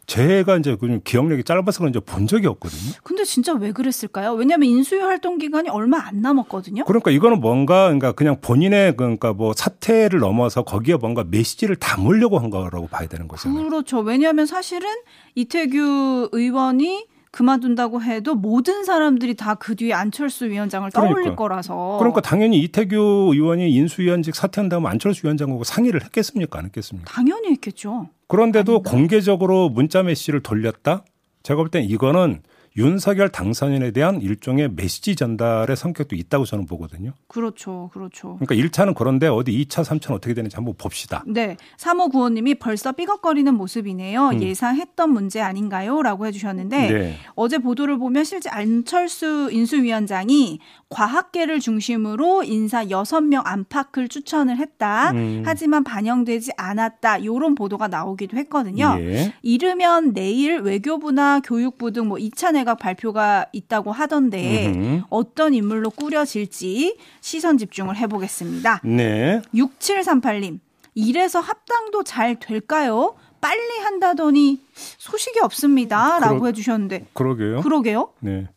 제가 0.07 0.57
이제 0.59 0.77
그 0.77 1.01
기억력이 1.03 1.45
짧아서 1.45 1.79
그런지 1.81 2.01
본 2.01 2.27
적이 2.27 2.47
없거든요. 2.49 2.93
근데 3.03 3.25
진짜 3.25 3.53
왜 3.55 3.73
그랬을까요? 3.73 4.33
왜냐하면 4.35 4.69
인수위 4.69 5.01
활동 5.01 5.39
기간이 5.39 5.69
얼마 5.69 5.99
안 5.99 6.21
남았거든요. 6.21 6.85
그러니까 6.85 7.11
이거는 7.11 7.41
뭔가 7.41 7.85
그러니까 7.85 8.13
그냥 8.13 8.41
본인의 8.41 8.97
그러니까 8.97 9.33
뭐 9.33 9.53
사퇴를 9.55 10.21
넘어서 10.21 10.63
거기에 10.63 10.97
뭔가 10.97 11.25
메시지를 11.25 11.77
담으려고 11.77 12.39
한 12.39 12.51
거라고 12.51 12.87
봐야 12.89 13.09
되는 13.09 13.29
거잖아요. 13.29 13.69
그렇죠. 13.69 14.01
왜냐하면 14.01 14.47
사실은 14.47 14.89
이태규 15.35 16.31
의원이 16.33 17.07
그만둔다고 17.31 18.03
해도 18.03 18.35
모든 18.35 18.85
사람들이 18.85 19.35
다 19.35 19.55
그 19.55 19.75
뒤에 19.75 19.93
안철수 19.93 20.47
위원장을 20.47 20.91
떠올릴 20.93 21.15
그러니까. 21.15 21.37
거라서. 21.37 21.97
그러니까 21.99 22.21
당연히 22.21 22.61
이태규 22.61 23.31
의원이 23.33 23.71
인수위원직 23.73 24.35
사퇴한다면 24.35 24.91
안철수 24.91 25.27
위원장하고 25.27 25.65
상의를 25.65 26.05
했겠습니까? 26.05 26.59
안 26.59 26.65
했겠습니까? 26.67 27.11
당연히 27.13 27.51
했겠죠. 27.51 28.09
그런데도 28.29 28.73
아닌가? 28.75 28.91
공개적으로 28.91 29.69
문자 29.69 30.03
메시지를 30.03 30.43
돌렸다? 30.43 31.05
제가 31.43 31.57
볼 31.59 31.71
땐 31.71 31.85
이거는 31.85 32.43
윤석열 32.79 33.29
당선인에 33.29 33.91
대한 33.93 34.21
일종의 34.21 34.71
메시지 34.75 35.15
전달의 35.15 35.77
성격도 35.77 36.17
있다고 36.17 36.47
저는 36.47 36.67
보거든요. 36.67 37.13
그렇죠. 37.29 37.91
그렇죠. 37.93 38.39
그러니까 38.41 38.55
1차는 38.55 38.95
그런데 38.97 39.29
어디 39.29 39.53
2차, 39.53 39.85
3차는 39.85 40.15
어떻게 40.15 40.35
되는지 40.35 40.57
한번 40.57 40.75
봅시다. 40.77 41.23
네. 41.27 41.57
3호 41.77 42.11
구호님이 42.11 42.57
벌써 42.57 42.93
삐걱거리는 42.93 43.53
모습이네요. 43.55 44.31
음. 44.31 44.43
예상했던 44.43 45.11
문제 45.11 45.41
아닌가요? 45.41 46.03
라고 46.03 46.27
해주셨는데 46.27 46.91
네. 46.91 47.17
어제 47.35 47.59
보도를 47.59 47.99
보면 47.99 48.25
실제 48.25 48.49
안철수 48.49 49.51
인수위원장이 49.53 50.59
과학계를 50.89 51.61
중심으로 51.61 52.43
인사 52.45 52.85
6명 52.85 53.43
안팎을 53.45 54.09
추천을 54.09 54.57
했다. 54.57 55.13
음. 55.13 55.43
하지만 55.45 55.85
반영되지 55.85 56.53
않았다. 56.57 57.25
요런 57.25 57.55
보도가 57.55 57.89
나오기도 57.89 58.37
했거든요. 58.39 58.97
예. 59.01 59.35
이르면 59.43 60.15
내일 60.15 60.59
외교부나 60.61 61.41
교육부 61.41 61.93
등 61.93 62.09
뭐 62.09 62.17
2차 62.17 62.53
내각 62.53 62.68
발표가 62.75 63.47
있다고 63.53 63.93
하던데 63.93 64.67
음흠. 64.69 65.03
어떤 65.11 65.55
인물로 65.55 65.91
꾸려질지 65.91 66.97
시선 67.21 67.59
집중을 67.59 67.97
해보겠습니다. 67.97 68.81
네. 68.85 69.41
6738님, 69.55 70.61
이래서 70.95 71.41
합당도 71.41 72.03
잘 72.05 72.39
될까요? 72.41 73.15
빨리 73.41 73.79
한다더니 73.85 74.61
소식이 74.75 75.39
없습니다. 75.41 76.19
라고 76.19 76.41
그러- 76.41 76.47
해주셨는데, 76.49 77.07
그러게요. 77.13 77.61
그러게요? 77.61 78.13
네. 78.21 78.49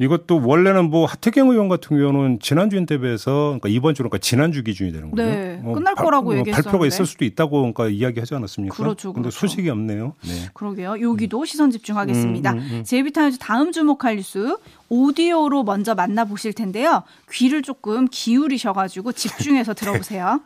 이것도 0.00 0.40
원래는 0.42 0.88
뭐 0.88 1.04
하태경 1.04 1.50
의원 1.50 1.68
같은 1.68 1.98
경우는 1.98 2.38
지난주 2.40 2.78
인터뷰에서 2.78 3.58
그러니까 3.60 3.68
이번 3.68 3.94
주 3.94 4.02
그러니까 4.02 4.16
지난주 4.16 4.62
기준이 4.62 4.92
되는 4.92 5.10
거죠. 5.10 5.22
네, 5.22 5.60
끝날 5.62 5.94
거라고 5.94 6.32
얘기했었는데. 6.38 6.62
발표가 6.62 6.86
있을 6.86 7.04
수도 7.04 7.26
있다고 7.26 7.58
그러니까 7.60 7.88
이야기하지 7.88 8.34
않았습니까? 8.34 8.74
그렇죠, 8.74 9.12
근데 9.12 9.28
그렇죠. 9.28 9.38
소식이 9.38 9.68
없네요. 9.68 10.14
네. 10.22 10.48
그러게요. 10.54 11.02
여기도 11.02 11.44
시선 11.44 11.70
집중하겠습니다. 11.70 12.52
음, 12.52 12.58
음, 12.58 12.68
음. 12.72 12.84
제이비타임즈 12.84 13.38
다음 13.40 13.72
주목할 13.72 14.16
뉴스 14.16 14.56
오디오로 14.88 15.64
먼저 15.64 15.94
만나보실 15.94 16.54
텐데요. 16.54 17.02
귀를 17.30 17.60
조금 17.60 18.08
기울이셔가지고 18.10 19.12
집중해서 19.12 19.74
들어보세요. 19.74 20.40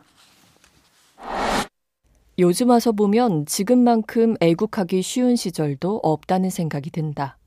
요즘 2.39 2.69
와서 2.71 2.91
보면 2.91 3.45
지금만큼 3.45 4.35
애국하기 4.41 5.01
쉬운 5.01 5.37
시절도 5.37 6.01
없다는 6.03 6.49
생각이 6.49 6.89
든다. 6.89 7.37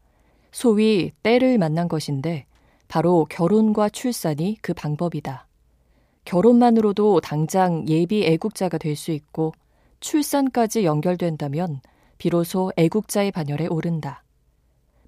소위 0.52 1.12
때를 1.22 1.58
만난 1.58 1.88
것인데 1.88 2.46
바로 2.88 3.26
결혼과 3.28 3.88
출산이 3.88 4.58
그 4.62 4.72
방법이다. 4.74 5.46
결혼만으로도 6.24 7.20
당장 7.20 7.86
예비 7.88 8.24
애국자가 8.24 8.78
될 8.78 8.96
수 8.96 9.12
있고 9.12 9.52
출산까지 10.00 10.84
연결된다면 10.84 11.80
비로소 12.18 12.72
애국자의 12.76 13.32
반열에 13.32 13.66
오른다. 13.66 14.22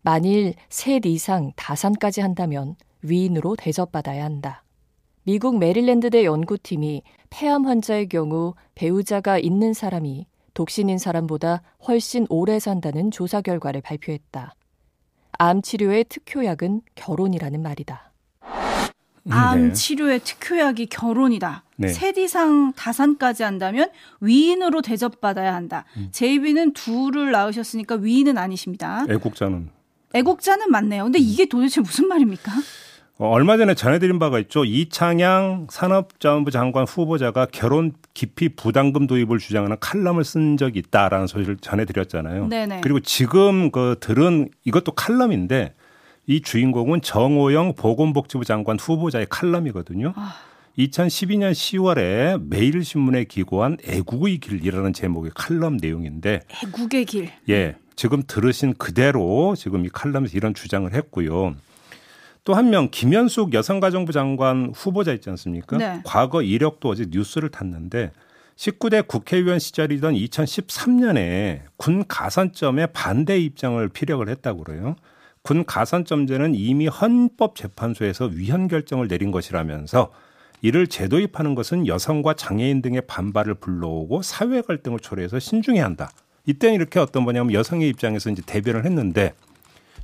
만일 0.03 0.55
셋 0.69 1.05
이상 1.07 1.53
다산까지 1.57 2.21
한다면 2.21 2.77
위인으로 3.03 3.57
대접받아야 3.57 4.25
한다. 4.25 4.65
미국 5.25 5.59
메릴랜드대 5.59 6.25
연구팀이 6.25 7.03
폐암 7.29 7.67
환자의 7.67 8.09
경우 8.09 8.55
배우자가 8.75 9.39
있는 9.39 9.75
사람이 9.75 10.27
독신인 10.55 10.99
사람보다 10.99 11.63
훨씬 11.87 12.27
오래 12.31 12.59
산다는 12.59 13.11
조사 13.11 13.41
결과를 13.41 13.83
발표했다. 13.83 14.55
암 15.43 15.63
치료의 15.63 16.05
특효약은 16.11 16.83
결혼이라는 16.97 17.63
말이다. 17.63 18.13
암 19.31 19.69
네. 19.69 19.73
치료의 19.73 20.21
특효약이 20.21 20.85
결혼이다. 20.87 21.65
네. 21.77 21.89
셋 21.89 22.19
이상 22.19 22.75
다산까지 22.75 23.43
한다면 23.43 23.89
위인으로 24.21 24.83
대접받아야 24.83 25.55
한다. 25.55 25.87
음. 25.97 26.09
제이비는 26.13 26.75
둘을 26.75 27.31
낳으셨으니까 27.31 27.95
위인은 27.95 28.37
아니십니다. 28.37 29.07
애국자는 29.09 29.71
애국자는 30.13 30.71
맞네요. 30.71 31.05
근데 31.05 31.19
이게 31.19 31.47
도대체 31.47 31.81
무슨 31.81 32.07
말입니까? 32.07 32.53
어, 33.21 33.29
얼마 33.29 33.59
전에 33.59 33.75
전해드린 33.75 34.19
바가 34.19 34.39
있죠. 34.39 34.65
이창양 34.65 35.67
산업자원부 35.69 36.51
장관 36.51 36.87
후보자가 36.87 37.49
결혼 37.53 37.93
기피 38.15 38.49
부담금 38.49 39.07
도입을 39.07 39.39
주장하는 39.39 39.77
칼럼을 39.79 40.25
쓴 40.25 40.57
적이 40.57 40.79
있다라는 40.79 41.27
소식을 41.27 41.59
전해드렸잖아요. 41.59 42.49
네네. 42.49 42.81
그리고 42.81 42.99
지금 43.01 43.71
그 43.71 43.97
들은 44.01 44.49
이것도 44.65 44.93
칼럼인데 44.93 45.75
이 46.27 46.41
주인공은 46.41 47.03
정호영 47.03 47.75
보건복지부 47.75 48.47
장관 48.47 48.79
후보자의 48.79 49.27
칼럼이거든요. 49.29 50.15
아. 50.17 50.37
2012년 50.79 51.53
10월에 51.53 52.43
매일신문에 52.49 53.25
기고한 53.25 53.77
애국의 53.87 54.39
길이라는 54.39 54.95
제목의 54.95 55.33
칼럼 55.35 55.77
내용인데 55.77 56.41
애국의 56.65 57.05
길. 57.05 57.29
예, 57.51 57.75
지금 57.97 58.23
들으신 58.27 58.73
그대로 58.79 59.55
지금 59.59 59.85
이 59.85 59.91
칼럼에서 59.91 60.39
이런 60.39 60.55
주장을 60.55 60.91
했고요. 60.91 61.55
또 62.45 62.55
한 62.55 62.71
명 62.71 62.89
김현숙 62.91 63.53
여성가정부 63.55 64.13
장관 64.13 64.73
후보자 64.75 65.13
있지 65.13 65.29
않습니까? 65.31 65.77
네. 65.77 66.01
과거 66.05 66.43
이력도 66.43 66.89
어제 66.89 67.07
뉴스를 67.09 67.51
탔는데 67.51 68.13
19대 68.57 69.07
국회의원 69.07 69.59
시절이던 69.59 70.15
2013년에 70.15 71.61
군 71.77 72.05
가산점에 72.07 72.87
반대 72.87 73.39
입장을 73.39 73.87
피력을 73.89 74.29
했다고 74.29 74.65
그래요. 74.65 74.97
군 75.43 75.65
가산점제는 75.65 76.55
이미 76.55 76.87
헌법재판소에서 76.87 78.27
위헌 78.27 78.69
결정을 78.69 79.09
내린 79.09 79.31
것이라면서 79.31 80.13
이를 80.63 80.87
재도입하는 80.87 81.55
것은 81.55 81.87
여성과 81.87 82.35
장애인 82.35 82.83
등의 82.83 83.03
반발을 83.07 83.55
불러오고 83.55 84.21
사회 84.21 84.61
갈등을 84.61 84.99
초래해서 85.01 85.39
신중해야 85.39 85.85
한다. 85.85 86.11
이때는 86.45 86.75
이렇게 86.75 87.01
어떤 87.01 87.23
뭐냐면 87.23 87.55
여성의 87.55 87.89
입장에서 87.89 88.29
이제 88.29 88.43
대변을 88.45 88.85
했는데 88.85 89.33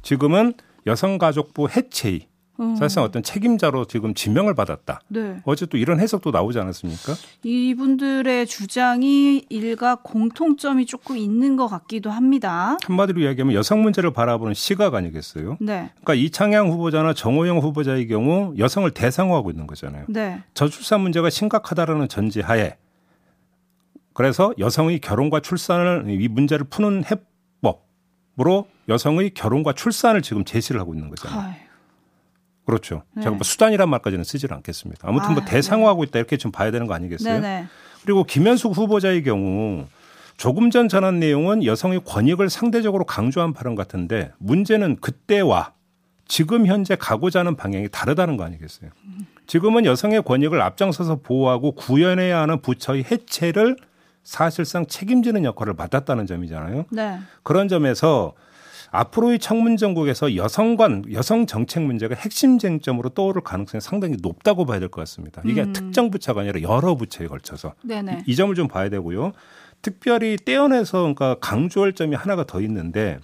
지금은 0.03 0.55
여성가족부 0.87 1.69
해체의 1.69 2.29
음. 2.61 2.75
사실상 2.77 3.05
어떤 3.05 3.23
책임자로 3.23 3.85
지금 3.85 4.15
지명을 4.15 4.55
받았다. 4.55 5.01
네. 5.09 5.41
어제 5.45 5.67
또 5.67 5.77
이런 5.77 6.01
해석도 6.01 6.31
나오지 6.31 6.59
않았습니까? 6.59 7.15
이분들의 7.43 8.47
주장이 8.47 9.45
일각 9.49 10.03
공통점이 10.03 10.87
조금 10.87 11.17
있는 11.17 11.57
것 11.57 11.69
같기도 11.69 12.11
합니다. 12.11 12.77
한마디로 12.85 13.21
이야기하면 13.21 13.55
여성 13.55 13.83
문제를 13.83 14.13
바라보는 14.13 14.55
시각 14.55 14.95
아니겠어요? 14.95 15.59
네. 15.61 15.91
그러니까 16.03 16.15
이창양 16.15 16.71
후보자나 16.71 17.13
정호영 17.13 17.59
후보자의 17.59 18.09
경우 18.09 18.55
여성을 18.57 18.91
대상화하고 18.91 19.51
있는 19.51 19.67
거잖아요. 19.67 20.07
네. 20.09 20.43
저출산 20.55 21.01
문제가 21.01 21.29
심각하다라는 21.29 22.09
전제하에 22.09 22.77
그래서 24.15 24.55
여성의 24.59 25.01
결혼과 25.01 25.41
출산을 25.41 26.07
이 26.09 26.29
문제를 26.29 26.65
푸는 26.71 27.05
해법 27.05 27.36
으로 28.39 28.69
여성의 28.89 29.31
결혼과 29.31 29.73
출산을 29.73 30.23
지금 30.23 30.45
제시를 30.45 30.81
하고 30.81 30.95
있는 30.95 31.09
거잖아요. 31.09 31.41
아유, 31.41 31.55
그렇죠. 32.67 33.03
네. 33.15 33.23
제가 33.23 33.35
뭐 33.35 33.43
수단이란 33.45 33.89
말까지는 33.89 34.25
쓰질 34.25 34.53
않겠습니다. 34.53 35.09
아무튼 35.09 35.33
뭐 35.33 35.43
아, 35.43 35.45
대상화하고 35.47 36.05
있다 36.05 36.19
이렇게 36.19 36.37
좀 36.37 36.53
봐야 36.53 36.71
되는 36.71 36.87
거 36.87 36.95
아니겠어요? 36.95 37.41
네네. 37.41 37.67
그리고 38.05 38.25
김현숙 38.25 38.77
후보자의 38.77 39.23
경우 39.23 39.87
조금 40.37 40.71
전 40.71 40.89
전한 40.89 41.19
내용은 41.19 41.65
여성의 41.65 42.03
권익을 42.05 42.51
상대적으로 42.51 43.05
강조한 43.05 43.55
발언 43.55 43.75
같은데 43.75 44.33
문제는 44.39 44.97
그때와 44.97 45.73
지금 46.29 46.67
현재 46.67 46.95
가고자 46.97 47.41
하는 47.41 47.57
방향이 47.57 47.89
다르다는 47.91 48.37
거 48.37 48.45
아니겠어요? 48.45 48.91
지금은 49.47 49.87
여성의 49.87 50.23
권익을 50.23 50.61
앞장서서 50.61 51.21
보호하고 51.23 51.73
구현해야 51.73 52.41
하는 52.41 52.61
부처의 52.61 53.05
해체를 53.11 53.77
사실상 54.27 54.87
책임지는 54.87 55.45
역할을 55.45 55.75
맡았다는 55.75 56.27
점이잖아요. 56.27 56.87
네. 56.91 57.19
그런 57.45 57.69
점에서 57.69 58.35
앞으로의 58.91 59.39
청문 59.39 59.77
정국에서 59.77 60.35
여성관 60.35 61.05
여성 61.13 61.47
정책 61.47 61.85
문제가 61.85 62.17
핵심 62.17 62.59
쟁점으로 62.59 63.11
떠오를 63.11 63.43
가능성이 63.43 63.81
상당히 63.81 64.17
높다고 64.21 64.65
봐야 64.67 64.81
될 64.81 64.89
것 64.89 65.01
같습니다. 65.03 65.43
이게 65.45 65.63
음. 65.63 65.73
특정 65.73 66.11
부처가 66.11 66.41
아니라 66.41 66.61
여러 66.63 66.97
부처에 66.97 67.29
걸쳐서 67.29 67.75
네네. 67.83 68.25
이, 68.27 68.33
이 68.33 68.37
점을 68.37 68.53
좀 68.57 68.67
봐야 68.67 68.89
되고요. 68.89 69.33
특별히 69.81 70.37
떼어내서 70.37 70.99
그러니까 71.03 71.37
강조할 71.41 71.93
점이 71.93 72.17
하나가 72.17 72.45
더 72.45 72.61
있는데 72.63 73.19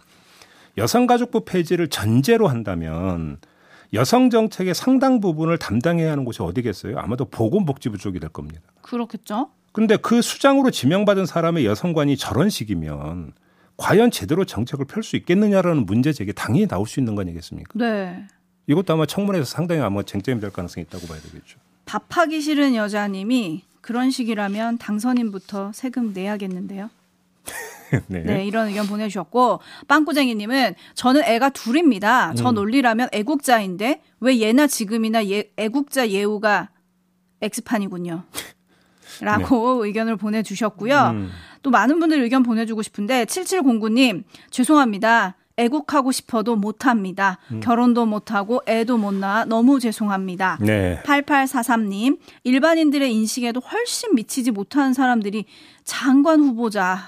여성가족부 0.79 1.45
폐지를 1.45 1.89
전제로 1.89 2.47
한다면 2.47 3.39
여성 3.93 4.31
정책의 4.31 4.75
상당 4.75 5.21
부분을 5.21 5.59
담당해야 5.59 6.13
하는 6.13 6.25
곳이 6.25 6.43
어디겠어요? 6.43 6.99
아마도 6.99 7.25
보건복지부 7.25 7.99
쪽이 7.99 8.21
될 8.21 8.31
겁니다. 8.31 8.61
그렇겠죠. 8.83 9.51
근데 9.73 9.97
그 9.97 10.21
수장으로 10.23 10.71
지명받은 10.71 11.27
사람의 11.27 11.65
여성관이 11.67 12.17
저런 12.17 12.51
식이면 12.51 13.33
과연 13.79 14.11
제대로 14.11 14.45
정책을 14.45 14.85
펼 14.85 15.03
수 15.03 15.17
있겠느냐라는 15.17 15.87
문제 15.87 16.13
제기 16.13 16.33
당연히 16.33 16.67
나올 16.69 16.87
수 16.87 17.01
있는 17.01 17.15
거 17.15 17.23
아니겠습니까? 17.23 17.71
네. 17.75 18.27
이것도 18.67 18.93
아마 18.93 19.07
청문회에서 19.07 19.47
상당히 19.47 19.81
아마 19.81 20.03
쟁점이 20.03 20.41
될 20.41 20.51
가능성이 20.51 20.85
있다고 20.87 21.07
봐야 21.07 21.21
되겠죠. 21.21 21.59
밥하기 21.87 22.41
싫은 22.41 22.75
여자님이 22.77 23.65
그런 23.81 24.11
식이라면 24.11 24.79
당선인부터 24.79 25.73
세금 25.75 26.13
내야겠는데요. 26.13 26.91
네. 28.07 28.21
네, 28.21 28.47
이런 28.47 28.69
의견 28.69 28.87
보내주셨고 28.87 29.61
빵꾸쟁이님은 29.89 30.75
저는 30.95 31.25
애가 31.25 31.51
둘입니다. 31.51 32.35
저 32.35 32.51
음. 32.51 32.55
논리라면 32.55 33.09
애국자인데 33.13 34.01
왜 34.21 34.39
예나 34.39 34.67
지금이나 34.69 35.27
예, 35.29 35.51
애국자 35.57 36.09
예우가 36.11 36.69
엑스판이군요. 37.41 38.23
라고 39.21 39.85
의견을 39.85 40.17
보내주셨고요. 40.17 41.11
음. 41.15 41.31
또 41.63 41.71
많은 41.71 42.01
분들 42.01 42.21
의견 42.23 42.43
보내주고 42.43 42.83
싶은데 42.83 43.25
7709님 43.25 44.25
죄송합니다. 44.51 45.37
애국하고 45.57 46.13
싶어도 46.13 46.57
못합니다. 46.57 47.39
음. 47.51 47.61
결혼도 47.61 48.07
못하고 48.07 48.63
애도 48.67 48.97
못 48.97 49.15
낳아 49.15 49.45
너무 49.45 49.81
죄송합니다. 49.81 50.59
네. 50.61 51.01
8843님 51.05 52.19
일반인들의 52.45 53.13
인식에도 53.13 53.61
훨씬 53.61 54.15
미치지 54.15 54.51
못하는 54.51 54.93
사람들이 54.93 55.45
장관 55.85 56.41
후보자로 56.41 56.99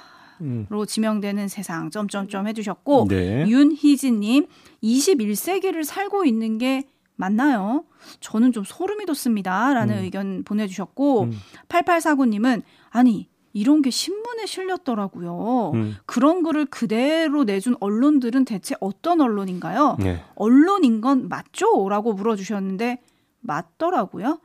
음. 0.43 0.67
지명되는 0.87 1.49
세상 1.49 1.91
점점점 1.91 2.47
해주셨고 2.49 3.07
네. 3.09 3.47
윤희진님 3.49 4.47
21세기를 4.83 5.85
살고 5.85 6.25
있는 6.25 6.59
게 6.59 6.85
맞나요? 7.17 7.85
저는 8.21 8.53
좀 8.53 8.65
소름이 8.65 9.07
돋습니다 9.07 9.73
라는 9.73 10.03
의견 10.03 10.43
보내주셨고 10.45 11.23
음. 11.25 11.33
8849님은 11.69 12.63
아니 12.91 13.29
이런 13.53 13.83
게 13.83 13.91
신문에 13.91 14.47
실렸더라고요. 14.47 15.71
음. 15.75 15.97
그런 16.07 16.43
글을 16.43 16.67
그대로 16.67 17.45
내준 17.45 17.77
언론들은 17.79 18.45
대체 18.45 18.75
어떤 18.81 19.21
언론인가요? 19.21 19.97
네. 20.01 20.23
언론인 20.35 21.01
건 21.01 21.29
맞죠? 21.29 21.89
라고 21.89 22.13
물어주셨는데 22.15 23.01
맞더라고요. 23.41 24.41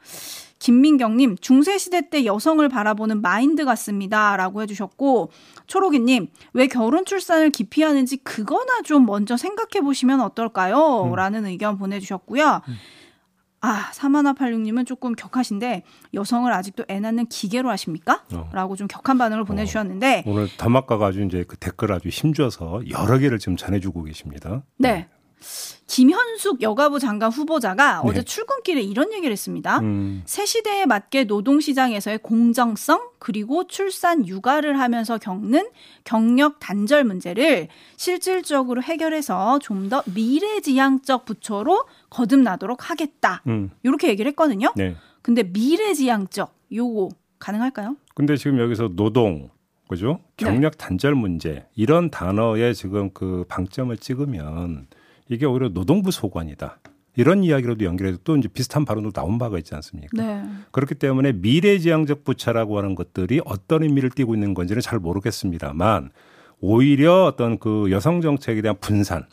김민경님, 0.60 1.38
중세시대 1.38 2.10
때 2.10 2.26
여성을 2.26 2.68
바라보는 2.68 3.22
마인드 3.22 3.66
같습니다. 3.66 4.36
라고 4.38 4.62
해주셨고, 4.62 5.32
초록이님, 5.68 6.28
왜 6.54 6.68
결혼 6.68 7.06
출산을 7.06 7.50
기피하는지 7.50 8.18
그거나 8.18 8.82
좀 8.84 9.06
먼저 9.06 9.38
생각해 9.38 9.82
보시면 9.82 10.20
어떨까요? 10.22 11.04
음. 11.04 11.16
라는 11.16 11.46
의견 11.46 11.78
보내주셨고요. 11.78 12.62
아, 13.62 13.90
사마나팔육님은 13.94 14.86
조금 14.86 15.16
격하신데, 15.16 15.84
여성을 16.14 16.52
아직도 16.52 16.86
애 16.90 17.00
낳는 17.00 17.28
기계로 17.28 17.70
하십니까? 17.70 18.24
어. 18.34 18.50
라고 18.54 18.76
좀 18.76 18.88
격한 18.88 19.18
반응을 19.18 19.44
보내주셨는데, 19.44 20.24
오늘 20.26 20.48
담화가가 20.58 21.08
아주 21.08 21.24
이제 21.24 21.44
그 21.48 21.58
댓글 21.58 21.92
아주 21.92 22.10
힘줘서 22.10 22.82
여러 22.90 23.18
개를 23.18 23.40
지금 23.40 23.58
전해주고 23.58 24.04
계십니다. 24.04 24.64
네. 24.78 25.08
김현숙 25.88 26.62
여가부 26.62 27.00
장관 27.00 27.32
후보자가 27.32 28.02
네. 28.04 28.10
어제 28.10 28.22
출근길에 28.22 28.82
이런 28.82 29.12
얘기를 29.12 29.32
했습니다. 29.32 29.80
음. 29.80 30.22
새 30.26 30.46
시대에 30.46 30.86
맞게 30.86 31.24
노동시장에서의 31.24 32.20
공정성 32.20 33.10
그리고 33.18 33.66
출산 33.68 34.28
육아를 34.28 34.80
하면서 34.80 35.18
겪는 35.18 35.68
경력 36.04 36.60
단절 36.60 37.04
문제를 37.04 37.70
실질적으로 37.98 38.82
해결해서 38.84 39.60
좀 39.60 39.90
더 39.90 40.04
미래지향적 40.14 41.26
부처로 41.26 41.86
거듭나도록 42.12 42.92
하겠다. 42.92 43.42
음. 43.48 43.72
이렇게 43.82 44.10
얘기를 44.10 44.30
했거든요. 44.30 44.72
네. 44.76 44.96
근데 45.24 45.42
미래지향적 45.44 46.54
요거 46.72 47.10
가능할까요? 47.40 47.96
근데 48.14 48.36
지금 48.38 48.60
여기서 48.60 48.90
노동, 48.96 49.50
그죠? 49.88 50.20
네. 50.38 50.46
경력 50.46 50.78
단절 50.78 51.16
문제 51.16 51.66
이런 51.76 52.12
단어에 52.12 52.74
지금 52.74 53.10
그 53.14 53.46
방점을 53.48 53.96
찍으면 53.98 54.88
이게 55.30 55.46
오히려 55.46 55.70
노동부 55.70 56.12
소관이다. 56.12 56.80
이런 57.16 57.44
이야기로도 57.44 57.86
연결해서 57.86 58.20
또 58.24 58.38
이제 58.38 58.48
비슷한 58.48 58.86
발언도 58.86 59.12
나온 59.12 59.38
바가 59.38 59.58
있지 59.58 59.76
않습니까? 59.76 60.10
네. 60.22 60.44
그렇기 60.72 60.96
때문에 60.96 61.34
미래지향적 61.34 62.24
부처라고 62.24 62.78
하는 62.78 62.96
것들이 62.96 63.42
어떤 63.46 63.84
의미를 63.84 64.10
띠고 64.10 64.36
있는 64.36 64.54
건지는 64.54 64.82
잘 64.82 65.00
모르겠습니다만 65.00 66.12
오히려 66.62 67.26
어떤 67.26 67.58
그 67.58 67.88
여성 67.92 68.22
정책에 68.22 68.62
대한 68.62 68.78
분산 68.80 69.26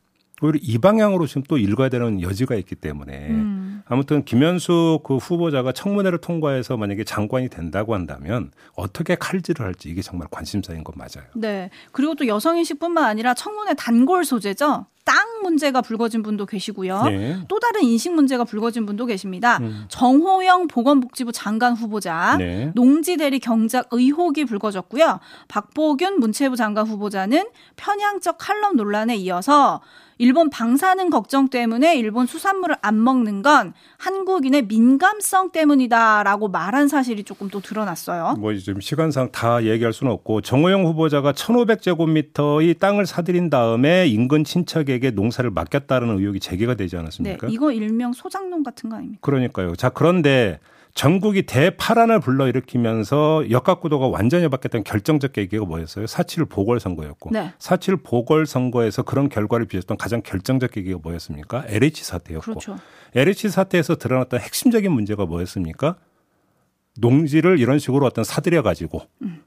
오히려 0.43 0.59
이 0.63 0.79
방향으로 0.79 1.27
지금 1.27 1.43
또 1.49 1.57
읽어야 1.59 1.89
되는 1.89 2.21
여지가 2.21 2.57
있기 2.57 2.75
때문에 2.75 3.29
음. 3.31 3.83
아무튼 3.87 4.25
김현수 4.25 5.01
그 5.05 5.17
후보자가 5.17 5.73
청문회를 5.73 6.19
통과해서 6.19 6.77
만약에 6.77 7.05
장관이 7.05 7.49
된다고 7.49 7.95
한다면 7.95 8.51
어떻게 8.75 9.15
칼질을 9.15 9.65
할지 9.65 9.89
이게 9.89 10.03
정말 10.03 10.29
관심사인 10.31 10.85
건 10.85 10.95
맞아요. 10.97 11.29
네. 11.35 11.71
그리고 11.93 12.15
또 12.15 12.27
여성 12.27 12.59
인식뿐만 12.59 13.05
아니라 13.05 13.33
청문회 13.33 13.75
단골 13.75 14.25
소재죠. 14.25 14.87
땅 15.07 15.41
문제가 15.43 15.83
불거진 15.83 16.25
분도 16.25 16.47
계시고요. 16.47 17.05
네. 17.05 17.39
또 17.47 17.61
다른 17.61 17.83
인식 17.85 18.13
문제가 18.13 18.43
불거진 18.43 18.87
분도 18.87 19.07
계십니다. 19.07 19.59
음. 19.59 19.85
정호영 19.89 20.67
보건복지부 20.67 21.31
장관 21.31 21.75
후보자, 21.75 22.35
네. 22.39 22.73
농지 22.75 23.17
대리 23.17 23.39
경작 23.39 23.87
의혹이 23.93 24.45
불거졌고요. 24.47 25.21
박보균 25.47 26.19
문체부 26.19 26.57
장관 26.57 26.89
후보자는 26.89 27.47
편향적 27.77 28.37
칼럼 28.39 28.77
논란에 28.77 29.15
이어서 29.15 29.81
일본 30.19 30.49
방사능 30.49 31.11
걱정 31.11 31.49
때문에 31.49 31.97
일본 31.97 32.27
수산물을 32.27 32.77
안 32.81 33.03
먹는 33.03 33.43
건 33.43 33.75
한국인의 33.99 34.63
민감성 34.63 35.51
때문이다라고 35.51 36.49
말한 36.49 36.89
사실이 36.89 37.25
조금 37.25 37.49
또 37.49 37.61
드러났어요. 37.61 38.37
뭐 38.39 38.55
지금 38.55 38.81
시간상 38.81 39.31
다 39.31 39.63
얘기할 39.63 39.93
수는 39.93 40.11
없고 40.13 40.41
정호영 40.41 40.87
후보자가 40.87 41.33
1,500제곱미터의 41.33 42.79
땅을 42.79 43.05
사들인 43.05 43.51
다음에 43.51 44.07
인근 44.07 44.43
친척에 44.43 44.96
게 45.01 45.11
농사를 45.11 45.49
맡겼다는 45.51 46.19
의혹이 46.19 46.41
제기가 46.41 46.75
되지 46.75 46.97
네, 46.97 47.01
않았습니까? 47.01 47.49
이거 47.51 47.73
일명 47.73 48.13
소장농 48.13 48.63
같은 48.63 48.91
거 48.91 48.97
아닙니까? 48.97 49.19
그러니까요. 49.23 49.75
자, 49.77 49.89
그런데 49.91 50.59
전국이 50.95 51.43
대파란을 51.43 52.21
불러일으키면서 52.21 53.51
역학구도가 53.51 54.07
완전히 54.09 54.49
바뀌었던 54.49 54.83
결정적 54.85 55.33
계기가 55.33 55.67
뭐였어요? 55.67 56.07
사칠 56.07 56.47
보궐선거였고. 56.47 57.31
네. 57.33 57.53
사칠 57.59 57.97
보궐선거에서 57.99 59.03
그런 59.03 59.29
결과를 59.29 59.67
빚었던 59.67 59.99
가장 59.99 60.23
결정적 60.23 60.71
계기가 60.71 60.99
뭐였습니까? 61.03 61.65
LH 61.69 62.03
사태였고. 62.05 62.45
그렇죠. 62.45 62.79
LH 63.15 63.51
사태에서 63.51 63.97
드러났던 63.97 64.41
핵심적인 64.41 64.91
문제가 64.91 65.27
뭐였습니까? 65.27 65.97
농지를 66.99 67.59
이런 67.59 67.79
식으로 67.79 68.07
어떤 68.07 68.25
사들여 68.25 68.63
가지고 68.63 69.03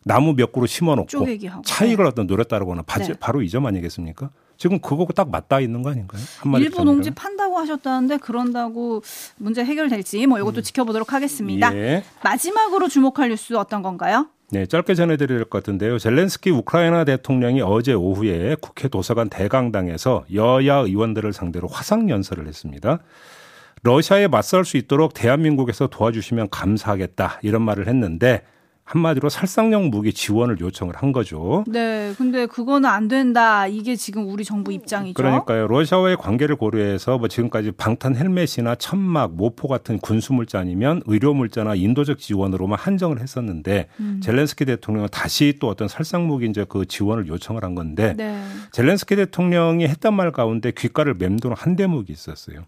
나무 0.05 0.35
몇 0.35 0.51
그루 0.51 0.67
심어놓고 0.67 1.23
음. 1.23 1.61
차익을 1.65 2.05
어떤 2.05 2.27
노렸다라거나 2.27 2.83
바- 2.83 2.99
네. 2.99 3.13
바로 3.19 3.41
이 3.41 3.49
점 3.49 3.65
아니겠습니까? 3.65 4.29
지금 4.59 4.77
그거고 4.79 5.13
딱 5.13 5.31
맞닿아 5.31 5.61
있는 5.61 5.81
거 5.81 5.91
아닌가요? 5.91 6.21
일부 6.59 6.83
농지 6.83 7.11
판다고 7.11 7.57
하셨다는데 7.57 8.17
그런다고 8.17 9.01
문제 9.37 9.63
해결될지 9.63 10.27
뭐 10.27 10.37
이것도 10.37 10.61
지켜보도록 10.61 11.13
하겠습니다. 11.13 11.69
음. 11.69 11.77
예. 11.77 12.03
마지막으로 12.23 12.89
주목할 12.89 13.29
뉴스 13.29 13.53
어떤 13.55 13.81
건가요? 13.81 14.27
네, 14.51 14.65
짧게 14.65 14.95
전해드릴 14.95 15.45
것 15.45 15.59
같은데요. 15.59 15.97
젤렌스키 15.97 16.49
우크라이나 16.49 17.05
대통령이 17.05 17.61
어제 17.61 17.93
오후에 17.93 18.57
국회 18.59 18.89
도서관 18.89 19.29
대강당에서 19.29 20.25
여야 20.33 20.75
의원들을 20.75 21.31
상대로 21.31 21.69
화상 21.69 22.09
연설을 22.09 22.45
했습니다. 22.45 22.99
러시아에 23.83 24.27
맞설 24.27 24.65
수 24.65 24.75
있도록 24.75 25.13
대한민국에서 25.13 25.87
도와주시면 25.87 26.49
감사하겠다 26.49 27.39
이런 27.43 27.61
말을 27.61 27.87
했는데 27.87 28.43
한마디로 28.89 29.29
살상용 29.29 29.91
무기 29.91 30.11
지원을 30.11 30.59
요청을 30.59 30.95
한 30.95 31.11
거죠. 31.11 31.63
네, 31.67 32.11
근데 32.17 32.47
그거는 32.47 32.89
안 32.89 33.07
된다. 33.07 33.67
이게 33.67 33.95
지금 33.95 34.27
우리 34.27 34.43
정부 34.43 34.73
입장이죠. 34.73 35.13
그러니까요. 35.13 35.67
러시아와의 35.67 36.17
관계를 36.17 36.55
고려해서 36.55 37.19
뭐 37.19 37.27
지금까지 37.27 37.71
방탄 37.71 38.15
헬멧이나 38.15 38.73
천막, 38.75 39.35
모포 39.35 39.67
같은 39.67 39.99
군수 39.99 40.33
물자 40.33 40.57
아니면 40.57 41.03
의료 41.05 41.35
물자나 41.35 41.75
인도적 41.75 42.17
지원으로만 42.17 42.79
한정을 42.79 43.19
했었는데 43.21 43.89
음. 43.99 44.21
젤렌스키 44.23 44.65
대통령은 44.65 45.09
다시 45.11 45.57
또 45.61 45.67
어떤 45.67 45.87
살상 45.87 46.25
무기 46.25 46.47
이제 46.47 46.65
그 46.67 46.87
지원을 46.87 47.27
요청을 47.27 47.63
한 47.63 47.75
건데 47.75 48.15
네. 48.17 48.41
젤렌스키 48.71 49.15
대통령이 49.17 49.87
했던 49.87 50.15
말 50.15 50.31
가운데 50.31 50.71
귓가를 50.71 51.13
맴도는 51.13 51.55
한 51.55 51.75
대목이 51.75 52.11
있었어요. 52.11 52.65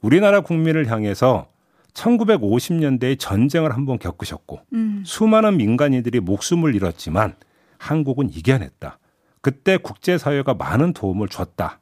우리나라 0.00 0.40
국민을 0.40 0.90
향해서 0.90 1.51
1950년대에 1.94 3.18
전쟁을 3.18 3.74
한번 3.74 3.98
겪으셨고 3.98 4.60
음. 4.72 5.02
수많은 5.04 5.56
민간인들이 5.56 6.20
목숨을 6.20 6.74
잃었지만 6.74 7.34
한국은 7.78 8.30
이겨냈다. 8.30 8.98
그때 9.40 9.76
국제사회가 9.76 10.54
많은 10.54 10.92
도움을 10.92 11.28
줬다. 11.28 11.80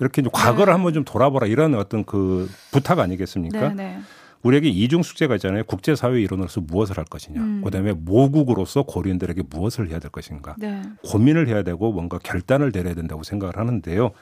이렇게 0.00 0.22
이제 0.22 0.30
과거를 0.32 0.66
네. 0.66 0.72
한번 0.72 0.92
좀 0.92 1.04
돌아보라 1.04 1.46
이런 1.46 1.74
어떤 1.74 2.04
그 2.04 2.48
부탁 2.70 2.98
아니겠습니까? 2.98 3.68
네, 3.70 3.74
네. 3.74 4.00
우리에게 4.42 4.68
이중 4.68 5.02
숙제가 5.02 5.36
있잖아요. 5.36 5.64
국제사회 5.64 6.20
일원으로서 6.20 6.60
무엇을 6.60 6.98
할 6.98 7.04
것이냐. 7.04 7.40
음. 7.40 7.62
그다음에 7.64 7.92
모국으로서 7.92 8.82
고려인들에게 8.82 9.42
무엇을 9.48 9.88
해야 9.88 9.98
될 9.98 10.10
것인가. 10.10 10.54
네. 10.58 10.82
고민을 11.04 11.48
해야 11.48 11.62
되고 11.62 11.92
뭔가 11.92 12.18
결단을 12.18 12.70
내려야 12.72 12.94
된다고 12.94 13.22
생각을 13.22 13.56
하는데요. 13.56 14.12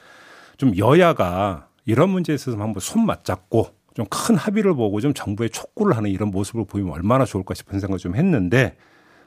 좀 0.57 0.77
여야가 0.77 1.67
이런 1.85 2.09
문제에 2.09 2.35
있어서 2.35 2.57
한번 2.57 2.79
손 2.79 3.05
맞잡고 3.05 3.67
좀 3.95 4.05
큰 4.09 4.35
합의를 4.35 4.73
보고 4.75 4.99
좀 5.01 5.13
정부에 5.13 5.49
촉구를 5.49 5.95
하는 5.97 6.09
이런 6.09 6.31
모습을 6.31 6.65
보이면 6.65 6.93
얼마나 6.93 7.25
좋을까 7.25 7.53
싶은 7.53 7.79
생각을 7.79 7.99
좀 7.99 8.15
했는데 8.15 8.75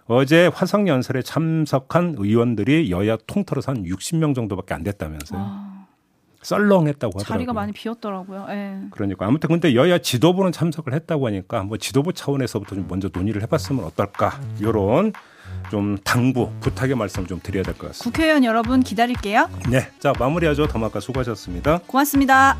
어제 0.07 0.47
화성 0.53 0.89
연설에 0.89 1.23
참석한 1.23 2.15
의원들이 2.19 2.91
여야 2.91 3.17
통틀어서 3.27 3.73
한 3.73 3.85
60명 3.85 4.35
정도밖에 4.35 4.75
안 4.75 4.83
됐다면서요. 4.85 5.41
아, 5.41 5.87
썰렁했다고 6.43 7.19
하더라고요. 7.19 7.25
자리가 7.25 7.53
많이 7.53 7.73
비었더라고요. 7.73 8.47
예. 8.51 8.77
그러니까 8.93 9.27
아무튼 9.27 9.49
근데 9.49 9.75
여야 9.75 9.99
지도부는 9.99 10.53
참석을 10.53 10.95
했다고 10.95 11.27
하니까 11.27 11.59
한번 11.59 11.79
지도부 11.81 12.13
차원에서부터 12.13 12.77
좀 12.77 12.87
먼저 12.89 13.09
논의를 13.13 13.43
해봤으면 13.43 13.85
어떨까 13.85 14.41
이런 14.61 15.13
좀 15.71 15.97
당부 16.05 16.51
부탁의 16.61 16.95
말씀 16.97 17.27
좀 17.27 17.41
드려야 17.43 17.65
될 17.65 17.75
것 17.75 17.89
같습니다. 17.89 18.05
국회의원 18.05 18.45
여러분 18.45 18.81
기다릴게요. 18.81 19.49
네, 19.71 19.89
자 19.99 20.13
마무리하죠. 20.19 20.69
더마카 20.69 21.01
수고하셨습니다. 21.01 21.79
고맙습니다. 21.87 22.57